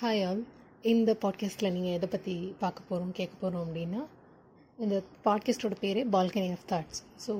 Hi 0.00 0.26
all 0.26 0.46
இந்த 0.82 1.16
பாட்காஸ்ட்டில் 1.22 1.72
நீங்கள் 1.72 1.92
எதை 1.92 2.08
பற்றி 2.08 2.54
பார்க்க 2.58 2.82
போகிறோம் 2.88 3.12
கேட்க 3.12 3.34
போகிறோம் 3.40 3.68
அப்படின்னா 3.68 4.00
இந்த 4.78 5.02
பாட்காஸ்ட்டோட 5.24 5.76
பேரே 5.80 6.04
பால்கனி 6.12 6.50
ஆஃப் 6.50 6.66
தாட்ஸ் 6.68 7.00
ஸோ 7.26 7.34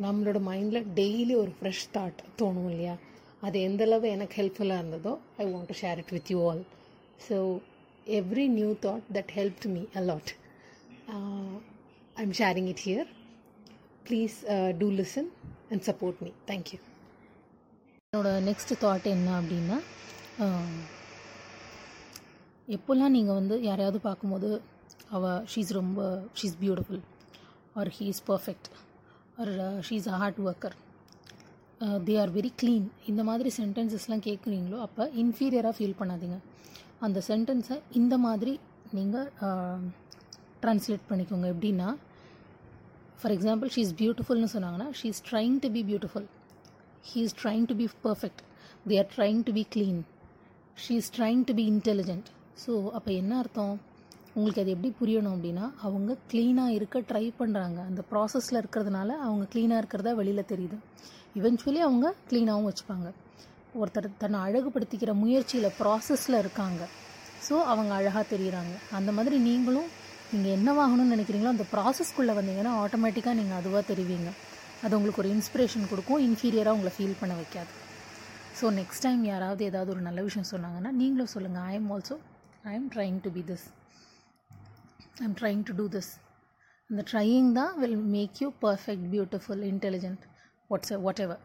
நம்மளோட 0.00 0.40
மைண்டில் 0.48 0.86
டெய்லி 0.94 1.36
ஒரு 1.36 1.52
ஃப்ரெஷ் 1.60 1.84
தாட் 1.94 2.22
தோணும் 2.38 2.68
இல்லையா? 2.68 2.96
அது 3.40 3.60
எந்தளவு 3.60 4.08
எனக்கு 4.08 4.42
ஹெல்ப்ஃபுல்லாக 4.42 4.82
இருந்ததோ 4.82 5.18
I 5.36 5.46
want 5.46 5.66
to 5.66 5.74
share 5.80 5.96
it 5.96 6.10
with 6.10 6.30
you 6.30 6.48
all 6.50 6.64
so 7.28 7.60
every 8.06 8.48
new 8.48 8.76
thought 8.80 9.06
that 9.12 9.32
help 9.34 9.64
me 9.64 9.80
a lot 9.94 10.32
I 12.14 12.22
am 12.22 12.36
sharing 12.38 12.68
it 12.68 12.84
here 12.84 13.06
please 14.08 14.36
do 14.78 14.90
listen 14.90 15.30
and 15.70 15.82
support 15.86 16.18
me 16.20 16.28
thank you 16.46 16.78
என்னோட 18.16 18.30
next 18.46 18.70
thought 18.82 19.06
என்ன 19.12 19.28
அப்படின்னா 19.38 19.76
எப்போல்லாம் 22.68 23.12
நீங்கள் 23.16 23.36
வந்து 23.38 23.56
யாரையாவது 23.66 23.98
பார்க்கும்போது 24.06 24.48
அவள் 25.16 25.42
she's 25.52 25.70
ரொம்ப 25.78 26.06
she's 26.38 26.54
beautiful 26.62 27.02
or 27.80 27.90
he 27.96 28.06
is 28.12 28.22
perfect 28.30 28.68
or 29.42 29.50
she's 29.88 30.06
a 30.12 30.14
hard 30.22 30.40
worker 30.46 30.76
they 32.06 32.14
are 32.22 32.32
very 32.38 32.52
clean 32.62 32.86
இந்த 33.12 33.24
மாதிரி 33.30 33.52
சென்டென்சஸ்லாம் 33.58 34.24
கேட்குறீங்களோ 34.28 34.78
அப்போ 34.86 35.06
இன்ஃபீரியராக 35.24 35.74
ஃபீல் 35.78 35.98
பண்ணாதீங்க. 36.00 36.38
அந்த 37.06 37.18
சென்டென்ஸை 37.28 37.78
இந்த 38.00 38.16
மாதிரி 38.26 38.54
நீங்கள் 38.98 39.28
ட்ரான்ஸ்லேட் 40.62 41.06
பண்ணிக்கோங்க. 41.12 41.46
எப்படின்னா 41.54 41.90
ஃபார் 43.20 43.36
எக்ஸாம்பிள் 43.36 43.74
ஷீ 43.76 43.84
இஸ் 43.88 43.94
பியூட்டிஃபுல்னு 44.02 44.50
சொன்னாங்கன்னா 44.56 44.88
she 45.00 45.08
is 45.16 45.22
trying 45.30 45.58
to 45.66 45.70
be 45.78 45.84
beautiful 45.92 46.28
he 47.08 47.20
is 47.26 47.32
trying 47.42 47.64
to 47.70 47.74
be 47.80 47.88
perfect. 48.06 48.38
They 48.88 48.98
are 49.02 49.10
trying 49.16 49.40
to 49.48 49.54
be 49.58 49.64
clean. 49.76 49.98
She 50.84 50.94
is 51.00 51.12
trying 51.16 51.42
to 51.48 51.52
be 51.58 51.64
intelligent 51.72 52.26
so 52.62 52.72
அப்போ 52.96 53.10
என்ன 53.20 53.32
அர்த்தம்? 53.42 53.76
உங்களுக்கு 54.34 54.62
அது 54.62 54.72
எப்படி 54.74 54.90
புரியணும் 54.98 55.34
அப்படின்னா 55.36 55.66
அவங்க 55.86 56.16
க்ளீனாக 56.30 56.74
இருக்க 56.78 57.00
ட்ரை 57.10 57.22
பண்ணுறாங்க 57.38 57.78
அந்த 57.88 58.02
ப்ராசஸில் 58.10 58.58
இருக்கிறதுனால 58.62 59.08
அவங்க 59.26 59.44
க்ளீனாக 59.52 59.80
இருக்கிறதா 59.82 60.12
வெளியில் 60.20 60.48
தெரியுது. 60.52 60.76
இவென்ச்சுவலி 61.38 61.80
அவங்க 61.86 62.06
க்ளீனாகவும் 62.30 62.68
வச்சுப்பாங்க. 62.70 63.08
ஒருத்தர் 63.80 64.08
தன்னை 64.22 64.40
அழகுபடுத்திக்கிற 64.46 65.14
முயற்சியில் 65.22 65.70
ப்ராசஸில் 65.80 66.38
இருக்காங்க. 66.42 66.82
ஸோ 67.46 67.54
அவங்க 67.72 67.94
அழகாக 68.00 68.24
தெரியுறாங்க. 68.34 68.74
அந்த 68.98 69.12
மாதிரி 69.18 69.38
நீங்களும் 69.48 69.88
நீங்கள் 70.34 70.54
என்னவாகணும்னு 70.58 71.14
நினைக்கிறீங்களோ 71.16 71.54
அந்த 71.56 71.66
ப்ராசஸ்க்குள்ளே 71.74 72.36
வந்தீங்கன்னா 72.40 72.74
ஆட்டோமேட்டிக்காக 72.84 73.36
நீங்கள் 73.40 73.58
அதுவாக 73.60 73.84
தெரிவிங்க. 73.92 74.30
அது 74.84 74.96
உங்களுக்கு 74.98 75.22
ஒரு 75.22 75.32
இன்ஸ்பிரேஷன் 75.36 75.90
கொடுக்கும். 75.92 76.22
இன்ஃபீரியராக 76.28 76.76
உங்களை 76.76 76.92
ஃபீல் 76.96 77.20
பண்ண 77.20 77.34
வைக்காது. 77.40 77.72
ஸோ 78.58 78.66
நெக்ஸ்ட் 78.78 79.04
டைம் 79.04 79.22
யாராவது 79.24 79.62
ஏதாவது 79.70 79.90
ஒரு 79.94 80.02
நல்ல 80.04 80.20
விஷயம் 80.26 80.50
சொன்னாங்கன்னா 80.52 80.90
நீங்களும் 81.00 81.32
சொல்லுங்கள் 81.32 81.66
I 81.70 81.74
am 81.78 81.88
also 81.94 82.16
I 82.70 82.74
am 82.78 82.86
trying 82.94 83.18
to 83.24 83.30
be 83.34 83.42
this 83.50 83.66
I 85.20 85.24
am 85.28 85.36
trying 85.40 85.62
to 85.70 85.74
do 85.80 85.86
this 85.96 86.10
அந்த 86.90 87.02
ட்ரையிங் 87.10 87.50
தான் 87.58 87.74
will 87.82 87.96
make 88.16 88.40
you 88.42 88.48
perfect 88.64 89.06
beautiful 89.14 89.64
intelligent 89.72 90.24
what's 90.70 90.94
whatever 91.26 91.42